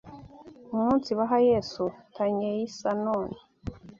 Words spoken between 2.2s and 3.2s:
n y e is a n o